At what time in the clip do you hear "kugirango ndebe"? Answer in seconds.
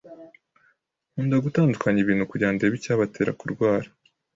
2.31-2.75